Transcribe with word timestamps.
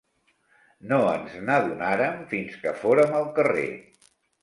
No 0.91 0.99
ens 1.09 1.35
n'adonàrem 1.51 2.19
fins 2.35 2.59
que 2.65 2.77
fórem 2.83 3.17
al 3.23 3.33
carrer. 3.41 3.71